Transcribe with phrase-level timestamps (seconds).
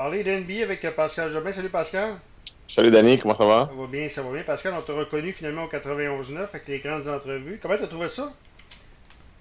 [0.00, 1.52] parler d'NBA avec Pascal Jobin.
[1.52, 2.12] Salut Pascal.
[2.66, 3.68] Salut Danny, comment ça va?
[3.70, 4.42] Ça va bien, ça va bien.
[4.44, 7.58] Pascal, on t'a reconnu finalement au 91.9 avec les grandes entrevues.
[7.60, 8.32] Comment t'as trouvé ça?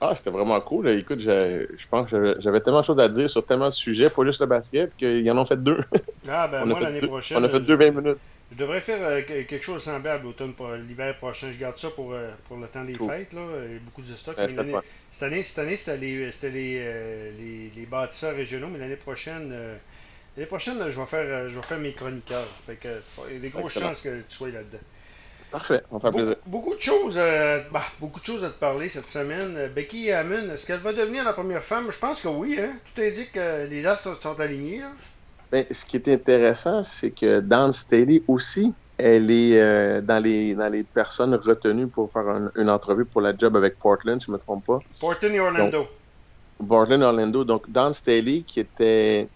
[0.02, 0.90] Ah, c'était vraiment cool.
[0.90, 4.26] Écoute, je pense que j'avais tellement de choses à dire sur tellement de sujets, pas
[4.26, 5.80] juste le basket, qu'ils en ont fait deux.
[6.28, 7.38] Ah, ben moi, l'année prochaine.
[7.38, 8.18] On a fait deux 20 minutes.
[8.52, 10.54] Je devrais faire euh, quelque chose de semblable l'automne
[10.90, 11.48] l'hiver prochain.
[11.54, 13.32] Je garde ça pour, euh, pour le temps des fêtes.
[13.32, 13.42] Là.
[13.66, 14.36] Il y a beaucoup de stocks.
[14.36, 14.60] cette,
[15.24, 16.18] année, cette année, c'était les,
[16.52, 19.54] les, euh, les, les, bâtisseurs régionaux, mais l'année prochaine,
[20.36, 22.46] l'année prochaine je, vais faire, je vais faire mes chroniqueurs.
[22.66, 22.88] Fait que,
[23.30, 24.80] il y a des grosses chances que tu sois là-dedans.
[25.52, 26.36] Parfait, on fait plaisir.
[26.46, 27.20] Beaucoup de choses,
[27.72, 29.70] bah, beaucoup de choses à te parler cette semaine.
[29.74, 31.88] Becky Hammond, est-ce qu'elle va devenir la première femme?
[31.90, 32.58] Je pense que oui.
[32.60, 32.74] Hein?
[32.94, 34.82] Tout indique que les astres sont alignés.
[35.52, 40.54] Ben, ce qui est intéressant, c'est que Dawn Staley aussi, elle est euh, dans, les,
[40.54, 44.32] dans les personnes retenues pour faire une entrevue pour la job avec Portland, si je
[44.32, 44.80] ne me trompe pas.
[45.00, 45.88] Portland et Orlando.
[46.68, 47.44] Portland et Orlando.
[47.44, 49.28] Donc, Dawn Staley, qui était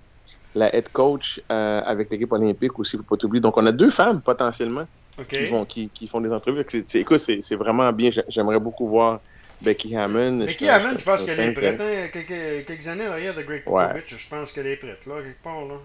[0.55, 3.41] la head coach euh, avec l'équipe olympique aussi, faut pas oublier.
[3.41, 4.87] Donc, on a deux femmes potentiellement
[5.29, 6.65] qui, vont, qui, qui, font des entrevues.
[6.93, 8.09] écoute, c'est vraiment bien.
[8.27, 9.19] J'aimerais beaucoup voir
[9.61, 10.45] Becky Hammond.
[10.45, 11.79] Becky Hammond, je pense qu'elle est prête.
[11.79, 15.15] Hein, quelques, quelques, années en arrière de Greg Popovich, je pense qu'elle est prête, là,
[15.23, 15.65] quelque part.
[15.65, 15.75] Là.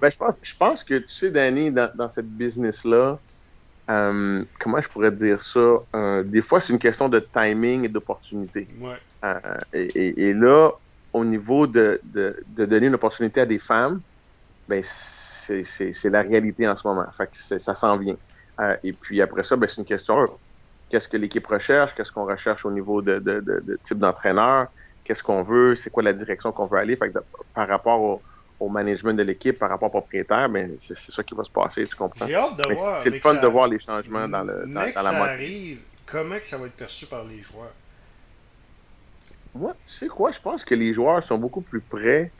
[0.00, 3.18] Ben, je, pense, je pense que, tu sais, Danny, dans, dans cette business-là,
[3.90, 5.74] euh, comment je pourrais dire ça?
[5.94, 8.66] Euh, des fois, c'est une question de timing et d'opportunité.
[8.80, 8.96] Ouais.
[9.24, 9.38] Euh,
[9.74, 10.70] et, et, là,
[11.12, 14.00] au niveau de, de, de, donner une opportunité à des femmes,
[14.68, 17.04] ben, c'est la réalité en ce moment.
[17.16, 18.16] Fait que ça s'en vient.
[18.82, 20.26] et puis après ça, ben, c'est une question
[20.92, 24.66] qu'est-ce que l'équipe recherche, qu'est-ce qu'on recherche au niveau de, de, de type d'entraîneur,
[25.04, 26.96] qu'est-ce qu'on veut, c'est quoi la direction qu'on veut aller.
[26.96, 27.18] Fait que
[27.54, 28.22] par rapport au,
[28.60, 31.86] au management de l'équipe par rapport au propriétaire, ben, c'est ça qui va se passer,
[31.86, 32.26] tu comprends?
[32.26, 32.94] J'ai hâte de voir.
[32.94, 35.28] C'est le fun de voir les changements dans, le, dans, dans la mode.
[35.28, 37.72] arrive, comment que ça va être perçu par les joueurs?
[39.54, 40.30] Moi, tu sais quoi?
[40.32, 42.30] Je pense que les joueurs sont beaucoup plus prêts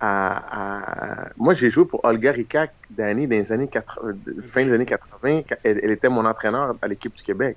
[0.00, 1.30] à.
[1.36, 4.12] Moi, j'ai joué pour Olga Rikak Danny dans les années 80,
[4.44, 5.42] fin des années 80.
[5.64, 7.56] Elle, elle était mon entraîneur à l'équipe du Québec.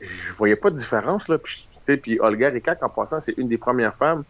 [0.00, 1.38] Je voyais pas de différence, là.
[1.38, 1.68] Puis,
[2.02, 4.24] puis Olga Rikak, en passant, c'est une des premières femmes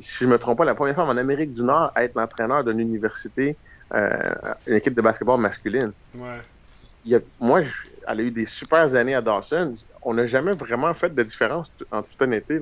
[0.00, 2.14] si je ne me trompe pas, la première femme en Amérique du Nord à être
[2.14, 3.56] l'entraîneur d'une université,
[3.92, 4.32] euh,
[4.66, 5.92] une équipe de basketball masculine.
[6.16, 7.20] Ouais.
[7.40, 7.60] moi,
[8.08, 9.74] elle a eu des super années à Dawson.
[10.02, 12.60] On n'a jamais vraiment fait de différence, en toute honnêteté.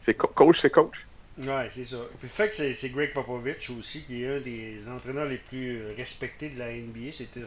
[0.00, 1.06] C'est coach, c'est coach.
[1.38, 1.96] Oui, c'est ça.
[2.18, 5.80] Puis le fait que c'est Greg Popovich aussi, qui est un des entraîneurs les plus
[5.96, 7.12] respectés de la NBA.
[7.12, 7.40] C'était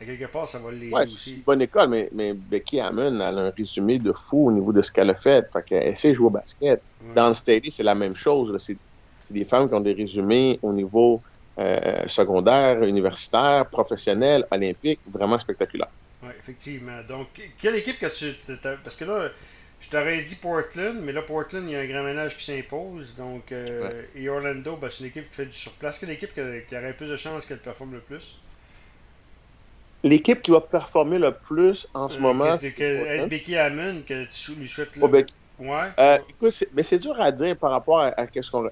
[0.00, 1.18] À quelque part, ça va l'aider ouais, aussi.
[1.18, 4.52] C'est une bonne école, mais, mais Becky Hammond, elle a un résumé de fou au
[4.52, 5.44] niveau de ce qu'elle a fait.
[5.52, 6.80] Fait qu'elle sait jouer au basket.
[7.14, 8.56] Dans le Steady, c'est la même chose.
[8.58, 8.78] C'est
[9.30, 11.20] des femmes qui ont des résumés au niveau
[11.58, 15.90] euh, secondaire, universitaire, professionnel, olympique, vraiment spectaculaire.
[16.22, 17.00] Oui, effectivement.
[17.06, 17.28] Donc,
[17.60, 18.34] quelle équipe que tu.
[18.82, 19.28] Parce que là,
[19.80, 23.14] je t'aurais dit Portland, mais là, Portland, il y a un grand ménage qui s'impose.
[23.16, 25.98] Donc, euh, et Orlando, ben, c'est une équipe qui fait du surplace.
[25.98, 28.38] Quelle équipe qui, aurait plus de chances qu'elle performe le plus?
[30.02, 33.26] L'équipe qui va performer le plus en ce euh, moment, c'est.
[33.28, 35.06] Becky Hammond, que tu lui souhaites là.
[35.58, 35.86] Ouais.
[35.98, 38.70] Euh, écoute, mais c'est dur à dire par rapport à, à ce qu'on.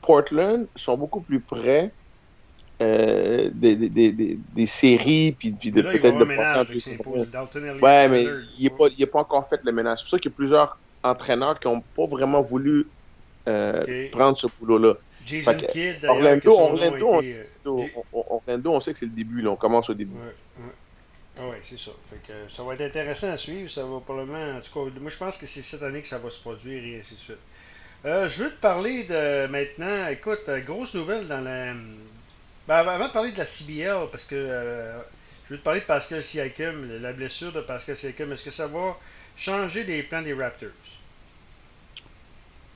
[0.00, 1.90] Portland sont beaucoup plus près
[2.82, 6.98] euh, des, des, des, des, séries, puis, puis de peut-être de passer
[7.80, 8.26] Ouais, mais
[8.58, 9.98] il n'a pas, pas encore fait le ménage.
[9.98, 12.88] C'est pour ça qu'il y a plusieurs entraîneurs qui n'ont pas vraiment voulu
[13.46, 14.94] euh, prendre ce boulot-là.
[15.24, 19.56] Jason Kidd, Orlando, Orlando, on, euh, Orlando, on sait que c'est le début, là, on
[19.56, 20.12] commence au début.
[20.12, 20.72] Ouais, ouais.
[21.38, 21.90] Ah oui, c'est ça.
[22.10, 23.70] Fait que ça va être intéressant à suivre.
[23.70, 24.56] Ça va probablement.
[24.56, 26.84] En tout cas, moi je pense que c'est cette année que ça va se produire
[26.84, 27.38] et ainsi de suite.
[28.04, 30.08] Euh, je veux te parler de maintenant.
[30.08, 31.74] Écoute, grosse nouvelle dans la
[32.68, 34.98] ben, avant de parler de la CBL, parce que euh,
[35.44, 38.66] je veux te parler de Pascal Siakam, la blessure de Pascal Siakam, est-ce que ça
[38.66, 38.96] va
[39.36, 40.68] changer les plans des Raptors?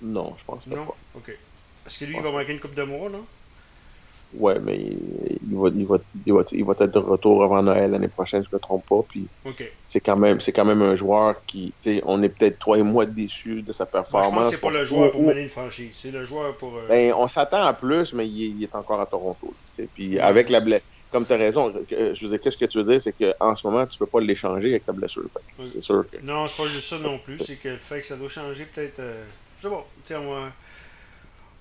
[0.03, 0.76] Non, je pense pas.
[0.76, 0.87] Non?
[1.15, 1.37] Ok.
[1.84, 3.25] Parce que lui, il va manquer une coupe de mois, non?
[4.34, 7.93] Ouais, mais il va, il, va, il, va, il va être de retour avant Noël
[7.93, 9.03] l'année prochaine, je ne me trompe pas.
[9.09, 9.26] Puis
[9.87, 11.72] c'est quand même c'est quand même un joueur qui,
[12.05, 14.31] on est peut-être toi et moi déçus de sa performance.
[14.31, 16.55] Ben, je pense que c'est pas le joueur pour mener une franchise, c'est le joueur
[16.59, 16.76] pour.
[16.76, 19.55] Euh, ben, on s'attend à plus, mais il est, encore à Toronto.
[19.94, 22.93] Puis avec la blessure, comme tu as raison, je veux dire, qu'est-ce que tu veux
[22.93, 25.25] dire, c'est qu'en ce moment, tu peux pas l'échanger avec sa blessure.
[25.61, 26.19] C'est sûr que...
[26.23, 28.67] Non, c'est pas juste ça non plus, c'est que le fait que ça doit changer
[28.67, 29.00] peut-être.
[29.00, 29.25] Euh...
[29.61, 30.53] C'est bon, tiens, moi.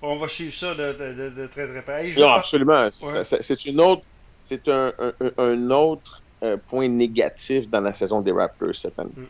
[0.00, 2.12] On va suivre ça de, de, de très très près.
[2.12, 2.88] non, absolument.
[3.22, 4.02] C'est une autre,
[4.40, 9.10] c'est un, un, un, autre euh, point négatif dans la saison des Raptors cette année.
[9.16, 9.26] Mm,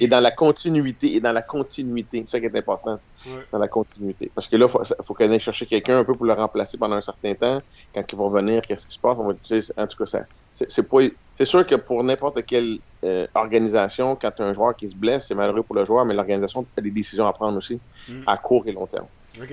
[0.00, 2.98] et dans la continuité, et dans la continuité, c'est ça qui est important,
[3.52, 4.30] dans la continuité.
[4.34, 6.78] Parce que là, il faut, faut qu'on aille chercher quelqu'un un peu pour le remplacer
[6.78, 7.58] pendant un certain temps.
[7.94, 9.16] Quand ils vont venir, qu'est-ce qui se passe?
[9.18, 10.98] On va, en tout cas, ça, c'est pas,
[11.34, 14.96] c'est sûr que pour n'importe quelle euh, organisation, quand tu as un joueur qui se
[14.96, 17.78] blesse, c'est malheureux pour le joueur, mais l'organisation a des décisions à prendre aussi,
[18.08, 18.22] mm.
[18.26, 19.06] à court et long terme.
[19.40, 19.52] OK.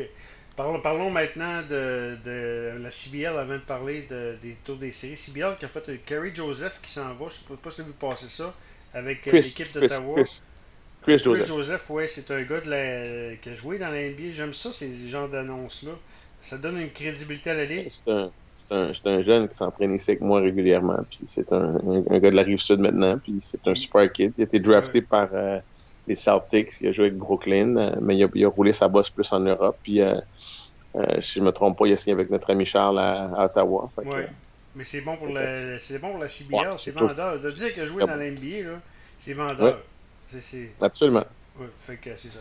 [0.55, 5.17] Parlons, parlons maintenant de, de, la CBL avant de parler de, des tours des séries.
[5.17, 7.93] CBL qui a fait Kerry Joseph qui s'en va, je ne sais pas si vous
[7.93, 8.53] passer ça,
[8.93, 10.15] avec l'équipe d'Ottawa.
[10.15, 10.41] Chris, Chris,
[11.05, 14.31] Chris, Joseph, Joseph ouais, c'est un gars de la, qui a joué dans la NBA.
[14.33, 15.91] J'aime ça, ces genres d'annonces-là.
[16.41, 17.89] Ça donne une crédibilité à la Ligue.
[17.91, 18.31] C'est un,
[18.71, 20.97] un, un, jeune qui s'entraîne ici avec moi régulièrement.
[21.07, 21.75] Puis c'est un,
[22.09, 23.19] un, gars de la rive sud maintenant.
[23.19, 24.33] Puis c'est un super kid.
[24.37, 25.01] Il a été drafté ouais.
[25.01, 25.59] par euh,
[26.07, 26.73] les Celtics.
[26.81, 27.75] Il a joué avec Brooklyn.
[27.77, 29.77] Euh, mais il a, il a, roulé sa bosse plus en Europe.
[29.83, 30.15] Puis euh,
[31.21, 33.45] si je ne me trompe pas, il a signé avec notre ami Charles à, à
[33.45, 33.91] Ottawa.
[33.97, 34.21] Oui.
[34.75, 36.25] Mais c'est bon pour la, c'est bon pour la.
[36.25, 37.39] Ouais, c'est vendeur.
[37.39, 38.79] De dire qu'il a joué dans la NBA,
[39.19, 39.79] c'est vendeur.
[40.29, 41.25] C'est, Absolument.
[41.57, 42.39] Oui, fait que c'est ça.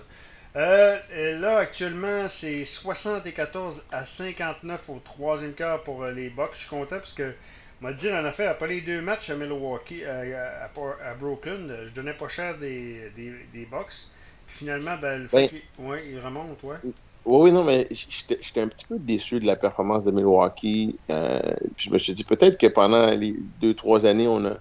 [0.57, 6.51] Euh, là, actuellement, c'est 74 à 59 au troisième quart pour les Bucks.
[6.55, 7.35] Je suis content parce que,
[7.81, 11.91] m'a dit en affaire, après les deux matchs à Milwaukee, à, à, à Brooklyn, je
[11.91, 14.09] donnais pas cher des, des, des Bucks.
[14.47, 16.77] Puis finalement, ben, le fait ben, qu'il ouais, il remonte, ouais.
[17.25, 20.99] Oui, non, mais j'étais un petit peu déçu de la performance de Milwaukee.
[21.11, 21.41] Euh,
[21.77, 24.59] puis je me suis dit peut-être que pendant les deux, trois années, on a,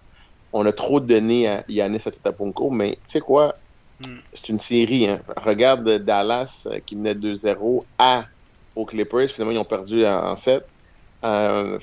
[0.54, 3.56] on a trop donné à Yannis Antetokounmpo, mais tu sais quoi?
[4.02, 4.12] Mm.
[4.34, 5.08] C'est une série.
[5.08, 5.20] Hein.
[5.36, 8.26] Regarde Dallas euh, qui menait 2-0 à
[8.76, 9.30] aux Clippers.
[9.30, 10.64] Finalement, ils ont perdu en 7.
[11.24, 11.80] Euh,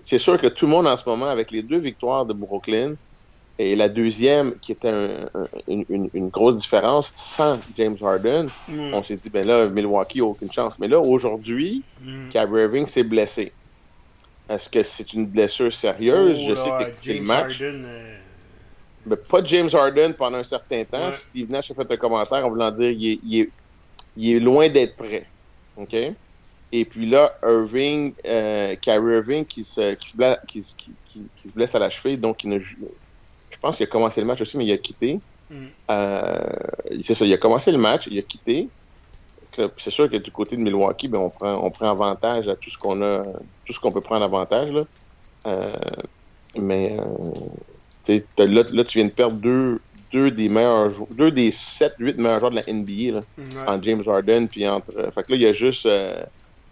[0.00, 2.94] c'est sûr que tout le monde en ce moment, avec les deux victoires de Brooklyn
[3.58, 8.94] et la deuxième qui était un, un, une, une, grosse différence sans James Harden, mm.
[8.94, 10.74] on s'est dit, ben là, Milwaukee n'a aucune chance.
[10.78, 12.30] Mais là, aujourd'hui, mm.
[12.30, 13.52] Kyrie Irving s'est blessé.
[14.50, 16.38] Est-ce que c'est une blessure sérieuse?
[16.40, 17.60] Oh, Je là, sais que James le match.
[17.62, 18.16] Harden, euh...
[19.06, 21.06] Mais pas James Harden pendant un certain temps.
[21.06, 21.12] Ouais.
[21.12, 23.48] Steve Nash a fait un commentaire en voulant dire qu'il est, il est,
[24.16, 25.24] il est, loin d'être prêt.
[25.76, 25.94] OK?
[26.72, 31.48] Et puis là, Irving, euh, Kyrie Irving qui se, qui, se blesse, qui, qui, qui,
[31.48, 32.76] se blesse à la cheville, donc il ne, je
[33.60, 35.18] pense qu'il a commencé le match aussi, mais il a quitté.
[35.50, 35.66] Mm.
[35.90, 36.38] Euh,
[37.02, 38.68] c'est ça, il a commencé le match, il a quitté.
[39.76, 42.70] C'est sûr que du côté de Milwaukee, ben, on, prend, on prend avantage à tout
[42.70, 43.22] ce qu'on a,
[43.66, 44.70] tout ce qu'on peut prendre avantage.
[44.70, 44.84] Là.
[45.46, 45.72] Euh,
[46.56, 46.96] mais
[48.38, 49.80] Là, là, tu viens de perdre deux,
[50.12, 53.68] deux des meilleurs joueurs, deux des 7-8 meilleurs joueurs de la NBA, là, Ouais.
[53.68, 54.90] entre James Harden, puis entre.
[54.96, 56.20] euh, fait que là, il y a juste euh,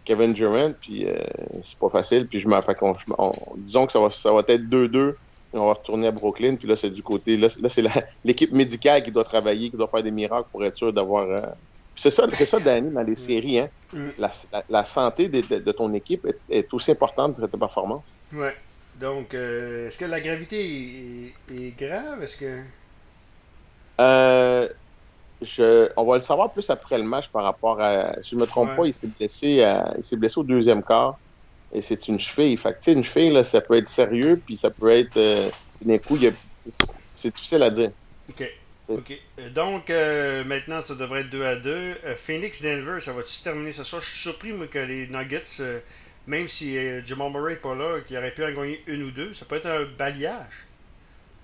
[0.04, 1.16] Kevin Durant, puis euh,
[1.62, 2.26] c'est pas facile.
[2.26, 2.60] Puis je m'en.
[3.58, 5.10] Disons que ça va, ça va être 2-2.
[5.54, 7.36] et On va retourner à Brooklyn, puis là, c'est du côté.
[7.36, 7.84] Là, là, c'est
[8.25, 11.26] l'équipe médicale qui doit travailler, qui doit faire des miracles pour être sûr d'avoir.
[11.99, 13.59] Euh, C'est ça, c'est ça, Danny, dans les séries.
[13.61, 13.69] Hein?
[13.93, 14.09] Mm.
[14.19, 17.59] La, la- la santé de, de- de ton équipe est, est aussi importante que ta
[17.59, 18.03] performance.
[18.33, 18.55] Ouais.
[19.00, 22.23] Donc, euh, est-ce que la gravité est, grave?
[22.23, 22.61] Est-ce que.
[24.00, 24.69] Euh,
[25.43, 28.15] je, on va le savoir plus après le match par rapport à.
[28.23, 28.77] Si je me trompe Ouais.
[28.77, 31.19] pas, il s'est blessé, à- il s'est blessé au deuxième quart.
[31.73, 32.56] Et c'est une cheville.
[32.56, 35.17] Fait que, une cheville, là, ça peut être sérieux, puis ça peut être.
[35.17, 35.49] Euh,
[35.83, 36.33] d'un coup, il y a-
[36.69, 37.91] c'est- c'est difficile à dire.
[38.31, 38.50] OK.
[38.88, 39.20] OK.
[39.55, 41.70] Donc, euh, maintenant, ça devrait être 2 à 2.
[41.70, 44.00] Euh, Phoenix-Denver, ça va-tu se terminer ce soir?
[44.00, 45.81] Je suis surpris, moi, que les Nuggets, euh,
[46.26, 49.35] même si Jamal Murray n'est pas là, qu'il aurait pu en gagner une ou deux,
[49.35, 50.67] ça peut être un balayage.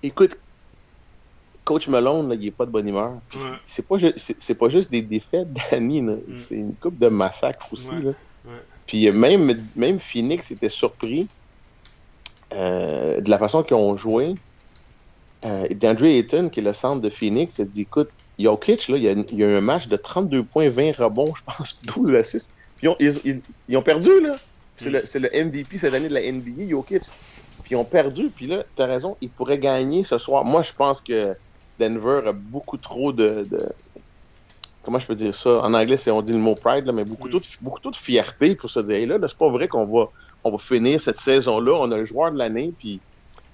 [0.01, 0.37] Écoute,
[1.63, 3.13] Coach Malone, là, il est pas de bonne humeur.
[3.35, 3.57] Ouais.
[3.67, 6.01] C'est pas, c'est, pas juste des défaites, Danny.
[6.01, 6.13] là.
[6.13, 6.37] Mm.
[6.37, 7.89] C'est une coupe de massacre aussi.
[7.89, 8.01] Ouais.
[8.01, 8.11] Là.
[8.45, 8.61] Ouais.
[8.87, 11.27] Puis même, même Phoenix était surpris
[12.51, 14.35] de la façon qu'ils ont joué.
[15.45, 18.09] Euh, DeAndre Ayton, qui est le centre de Phoenix, a dit écoute,
[18.39, 20.93] Jokic, là, il y, a, il y a eu un match de 32 points, 20
[20.97, 22.53] rebonds, je pense, 12 assists.
[22.77, 24.39] Puis ils ont, ils, ils- ils ont perdu, là.
[24.77, 27.03] C'est, le, le MVP cette année de la NBA, Jokic.
[27.63, 30.45] Puis ils ont perdu, puis là, t'as raison, ils pourraient gagner ce soir.
[30.45, 31.35] Moi, je pense que
[31.79, 33.45] Denver a beaucoup trop de.
[33.49, 33.69] de-
[34.81, 35.61] comment je peux dire ça?
[35.61, 37.31] En anglais, c'est on dit le mot pride, là, mais beaucoup, Mm.
[37.31, 39.67] trop de, beaucoup trop de fierté pour se dire hey, là, là c'est pas vrai
[39.67, 40.07] qu'on va,
[40.43, 41.73] on va finir cette saison-là.
[41.79, 43.03] On a le joueur de l'année, puis,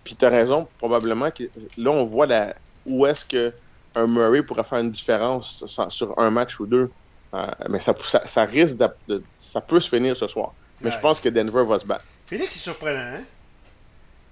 [0.03, 1.43] puis t'as raison, probablement que
[1.77, 2.55] là, on voit la,
[2.85, 3.53] où est-ce que
[3.95, 6.89] un Murray pourrait faire une différence sans- sur un match ou deux.
[7.33, 8.77] Euh, mais ça, ça, ça risque
[9.07, 10.53] de, ça peut se finir ce soir.
[10.81, 10.95] Mais Ouais.
[10.95, 12.05] je pense que Denver va se battre.
[12.27, 13.21] Phoenix, c'est surprenant, hein?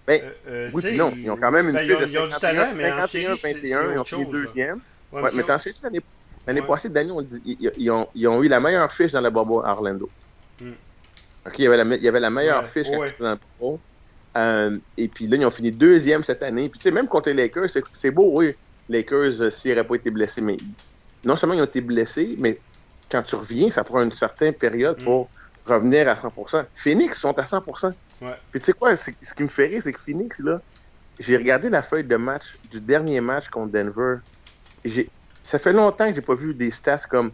[0.07, 1.99] Ben, Euh, euh, Oui, tu non, ils ont quand même une ben, fiche ils ont,
[1.99, 4.03] de ils ont du 51, talent, mais en série, 51, c'est- 21, c'est ils ont
[4.03, 4.81] fini deuxième.
[5.11, 6.67] Ouais, Ouais, mais t'en sais, l'année Ouais.
[6.67, 9.29] passée, Danny, on dit, ils, ils ont, ils ont eu la meilleure fiche dans la
[9.29, 10.09] bubble à Orlando.
[10.59, 10.71] Mm.
[11.45, 13.39] OK, il y avait la, il y avait la meilleure Ouais, fiche ils dans le
[13.59, 13.79] bubble.
[14.37, 16.69] Euh, et puis là, ils ont fini deuxième cette année.
[16.69, 18.55] Puis tu sais, même contre les Lakers, c'est- beau, oui,
[18.87, 20.59] Lakers, euh, s'ils n'auraient pas été blessés, mais
[21.23, 22.61] non seulement ils ont été blessés, mais
[23.09, 25.03] quand tu reviens, ça prend une certaine période Mm.
[25.03, 25.31] pour
[25.65, 26.65] revenir à 100%.
[26.75, 27.93] Phoenix sont à 100%.
[28.21, 28.35] Ouais.
[28.51, 30.61] Puis tu sais quoi, ce qui me fait rire, c'est que Phoenix, là,
[31.17, 34.17] j'ai regardé la feuille de match du dernier match contre Denver.
[34.85, 37.31] j'ai- Ça fait longtemps que j'ai pas vu des stats comme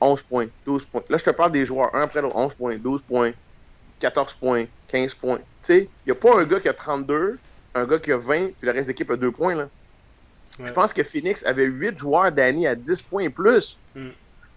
[0.00, 1.02] 11 points, 12 points.
[1.08, 3.32] Là, je te parle des joueurs, un après l'autre, 11 points, 12 points,
[3.98, 5.38] 14 points, 15 points.
[5.38, 7.38] Tu sais, il n'y a pas un gars qui a 32,
[7.74, 9.54] un gars qui a 20, puis le reste de l'équipe a 2 points.
[9.54, 9.68] Là.
[10.58, 10.66] Ouais.
[10.66, 13.76] Je pense que Phoenix avait 8 joueurs d'année à 10 points et plus.
[13.94, 14.08] Mm.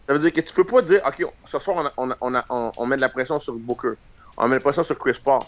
[0.07, 2.85] Ça veut dire que tu peux pas dire, OK, ce soir, on, on, on, on
[2.85, 3.93] met de la pression sur Booker.
[4.37, 5.41] On met de la pression sur Chris Paul.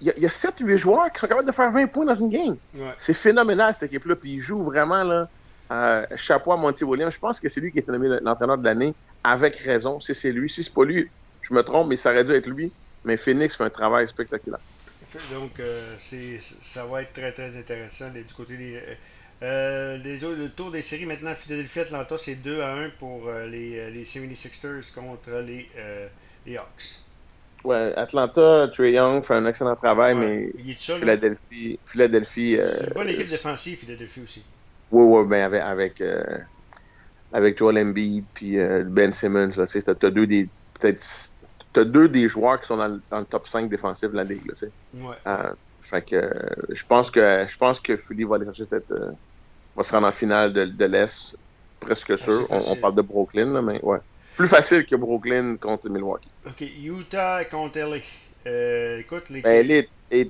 [0.00, 2.30] Il y a, a 7-8 joueurs qui sont capables de faire 20 points dans une
[2.30, 2.56] game.
[2.74, 2.94] Ouais.
[2.96, 4.16] C'est phénoménal, cette équipe-là.
[4.16, 5.28] Puis ils jouent vraiment, là,
[5.70, 7.14] euh, chapeau à Monty Williams.
[7.14, 10.00] Je pense que c'est lui qui est nommé l'entraîneur de l'année, avec raison.
[10.00, 11.08] Si c'est lui, si c'est pas lui,
[11.42, 12.72] je me trompe, mais ça aurait dû être lui.
[13.04, 14.60] Mais Phoenix fait un travail spectaculaire.
[15.32, 18.80] Donc, euh, ça va être très, très intéressant du côté des.
[19.42, 23.46] Euh, les autres, le tour des séries maintenant, Philadelphie-Atlanta, c'est 2 à 1 pour euh,
[23.46, 26.06] les, les 76ers contre les, euh,
[26.46, 27.00] les Hawks.
[27.64, 30.52] Ouais, Atlanta, Trey Young fait un excellent travail, Ouais.
[30.64, 31.00] mais seul.
[31.00, 34.42] Philadelphie, Philadelphie euh, C'est une bonne équipe défensive, Philadelphie aussi.
[34.90, 36.22] Oui, oui, ben avec, avec, euh,
[37.32, 41.04] avec Joel Embiid puis euh, Ben Simmons, tu t'as deux des peut-être
[41.72, 44.24] t'as deux des joueurs qui sont dans, le- dans le top 5 défensif de la
[44.24, 44.70] ligue, là, tu sais.
[44.94, 45.16] Ouais.
[45.26, 46.30] Euh, fait que euh,
[46.70, 49.10] je pense que je pense que Philly va aller chercher euh,
[49.76, 51.36] va se rendre en finale de, de l'Est,
[51.80, 52.46] presque sûr.
[52.50, 53.98] On, parle de Brooklyn, là, mais ouais.
[54.36, 56.30] Plus facile que Brooklyn contre Milwaukee.
[56.46, 57.96] Ok, Utah contre LA.
[58.46, 59.42] Euh, écoute, les.
[59.42, 59.86] Ben, Ellie,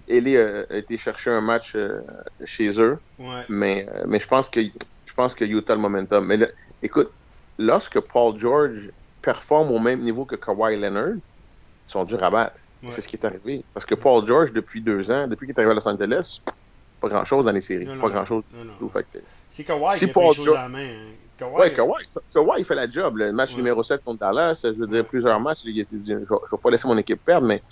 [0.09, 1.77] Ellie a, été chercher un match
[2.45, 2.99] chez eux.
[3.19, 3.45] Ouais.
[3.49, 6.25] Mais, mais je pense que je pense que Utah le momentum.
[6.25, 6.39] Mais
[6.83, 7.11] écoute,
[7.59, 8.91] lorsque Paul George
[9.23, 11.15] performe au même niveau que Kawhi Leonard,
[11.91, 12.61] sont durs à battre.
[12.83, 12.91] Ouais.
[12.91, 13.63] C'est ce qui est arrivé.
[13.75, 16.41] Parce que Paul George, depuis deux ans, depuis qu'il est arrivé à Los Angeles,
[17.01, 17.85] pas grand chose dans les séries.
[17.87, 18.43] Non, non, pas grand chose
[19.51, 20.79] C'est Kawhi Si qui a Paul pris George- à la main.
[20.89, 21.13] hein.
[21.39, 22.05] Kawhi, Ouais, Kawhi,
[22.35, 23.17] Kawhi, il fait la job.
[23.17, 23.57] Le match Ouais.
[23.57, 26.25] numéro 7 contre Dallas, je veux dire, plusieurs matchs, je ne vais
[26.63, 27.63] pas laisser mon équipe perdre, mais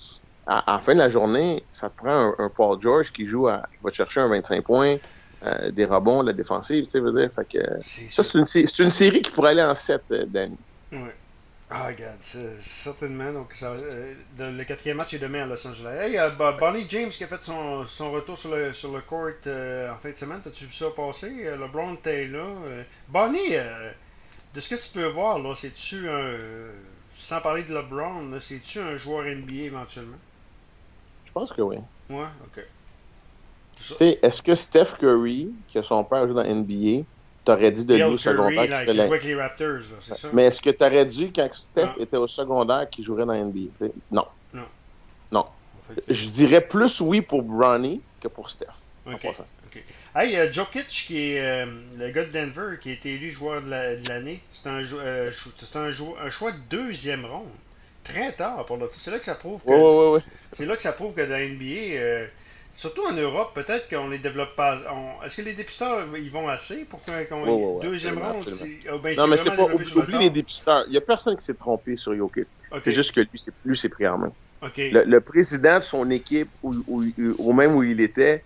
[0.46, 3.26] à, à la fin de la journée, ça te prend un, un Paul George qui
[3.26, 4.96] joue à, qui va te chercher un 25 points,
[5.44, 7.30] euh, des rebonds, la défensive, tu sais, veux dire.
[7.37, 10.02] Fait que, c'est ça, c'est une, sé- c'est une série qui pourrait aller en 7,
[10.12, 10.56] euh, Danny.
[10.92, 11.14] Ouais.
[11.70, 13.30] Ah, regarde, c'est- certainement.
[13.32, 15.98] Donc, ça, euh, le quatrième match est demain à Los Angeles.
[16.00, 19.02] Hey, euh, Bo- Bonnie James qui a fait son, son retour sur le, sur le
[19.02, 20.40] court euh, en fin de semaine.
[20.42, 21.28] T'as-tu vu ça passer?
[21.58, 21.98] LeBron.
[22.06, 23.50] Euh, Bonnie,
[24.54, 26.37] de ce que tu peux voir, là, c'est-tu un.
[27.14, 30.18] sans parler de LeBron, c'est-tu un joueur NBA éventuellement?
[31.25, 31.76] Je pense que oui.
[32.10, 32.60] Ouais, ok.
[33.75, 37.08] Tu sais, est-ce que Steph Curry, que son père joue dans NBA,
[37.52, 39.24] t'aurais dit de lui Bill au secondaire Curry, là, qu'il qui ferait la- joue avec
[39.24, 40.28] les Raptors, là, c'est ça?
[40.32, 41.94] Mais est-ce que t'aurais dit, quand Steph Non.
[41.98, 43.86] était au secondaire, qu'il jouerait dans NBA?
[44.10, 44.26] Non.
[44.52, 44.62] Non.
[45.32, 45.46] Non.
[45.88, 48.66] Fait que- Je dirais plus oui pour Bronny que pour Steph.
[49.06, 49.22] en Ok.
[49.22, 49.46] passant.
[49.66, 49.82] ok.
[50.14, 51.66] Hey, euh, Jokic, qui est euh,
[51.98, 54.82] le gars de Denver, qui a été élu joueur de la- de l'année, c'est un,
[54.94, 55.30] euh,
[56.22, 57.48] un choix de deuxième ronde.
[58.04, 60.32] Très tard pour le C'est là que ça prouve que Oui, oui, oui.
[60.54, 62.26] c'est là que ça prouve que dans la NBA, euh,
[62.78, 64.78] surtout en Europe, peut-être qu'on les développe pas.
[64.90, 67.12] on- Est-ce que les dépisteurs ils vont assez pour qu'on
[67.44, 68.49] oui, deuxième ronde
[68.92, 69.64] oh, ben, Non, mais c'est pas.
[69.64, 70.85] Oublie les dépisteurs.
[70.87, 72.44] Il n'y a personne qui s'est trompé sur Jokic.
[72.70, 74.32] Ok, C'est juste que lui, c'est c'est pris en main.
[74.76, 77.04] Le, le président de son équipe, ou, ou,
[77.38, 78.44] ou même où il était,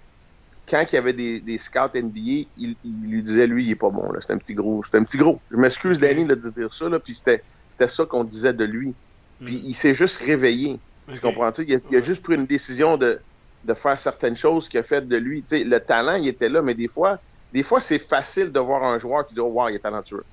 [0.69, 2.21] quand il y avait des, des scouts NBA,
[2.57, 4.09] il, il lui disait, lui, il est pas bon.
[4.21, 4.83] C'est un petit gros.
[4.91, 5.43] C'est un petit gros.
[5.51, 6.01] Je m'excuse, Ok.
[6.01, 7.43] Danny, là, de dire ça, là, puis c'était
[7.89, 8.97] ça qu'on disait de lui.
[9.45, 9.65] Puis Hmm.
[9.65, 10.83] il s'est juste réveillé.
[11.12, 11.21] Tu Ok.
[11.21, 11.65] comprends-tu?
[11.67, 12.03] Il, a, il a Ouais.
[12.03, 13.21] juste pris une décision de,
[13.64, 15.42] de faire certaines choses qui a fait de lui.
[15.42, 17.19] Tu sais, le talent, il était là, mais des fois,
[17.52, 20.25] des fois, c'est facile de voir un joueur qui dit, oh, wow, il est talentueux.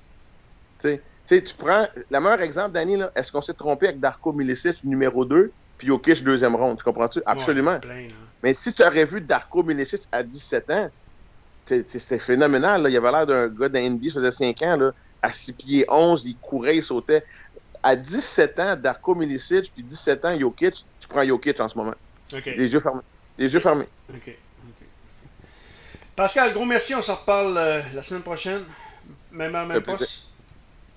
[0.80, 1.86] Tu sais, tu prends.
[2.10, 5.86] Le meilleur exemple, Danny, là, est-ce qu'on s'est trompé avec Darko Milicic, numéro 2, puis
[5.86, 6.78] Jokic, deuxième ronde?
[6.78, 7.20] Tu comprends-tu?
[7.26, 7.74] Absolument.
[7.74, 8.14] Ouais, plein, là.
[8.42, 10.90] Mais si tu aurais vu Darko Milicic à 17 ans,
[11.66, 12.82] t'sais, t'sais, c'était phénoménal.
[12.82, 12.88] Là.
[12.88, 15.84] Il avait l'air d'un gars d'un NBA, ça faisait 5 ans, là, à 6 pieds
[15.88, 17.22] 11, il courait, il sautait.
[17.82, 21.94] À 17 ans, Darko Milicic, puis 17 ans, Jokic, tu prends Jokic en ce moment.
[22.32, 22.46] Ok.
[22.46, 23.02] Les yeux fermés.
[23.40, 23.88] Les yeux fermés.
[24.10, 24.36] Ok.
[26.14, 26.94] Pascal, gros merci.
[26.94, 28.62] On se reparle euh, la semaine prochaine.
[29.32, 30.26] Même à même poste.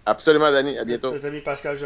[0.06, 0.78] Absolument, Danny.
[0.78, 1.12] À bientôt.
[1.12, 1.78] Notre ami Pascal